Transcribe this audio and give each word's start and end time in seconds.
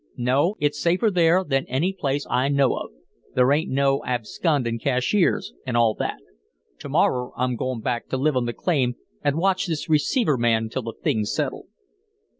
No; 0.17 0.55
it's 0.59 0.81
safer 0.81 1.11
there 1.11 1.43
than 1.43 1.67
any 1.67 1.93
place 1.93 2.25
I 2.27 2.47
know 2.49 2.73
of. 2.75 2.89
There 3.35 3.51
ain't 3.51 3.69
no 3.69 4.01
abscondin' 4.03 4.79
cashiers 4.79 5.53
an' 5.63 5.75
all 5.75 5.93
that. 5.99 6.17
Tomorrer 6.79 7.29
I'm 7.37 7.55
goin' 7.55 7.81
back 7.81 8.07
to 8.09 8.17
live 8.17 8.35
on 8.35 8.45
the 8.47 8.53
claim 8.53 8.95
an' 9.23 9.37
watch 9.37 9.67
this 9.67 9.87
receiver 9.89 10.39
man 10.39 10.69
till 10.69 10.81
the 10.81 10.93
thing's 11.03 11.31
settled." 11.31 11.67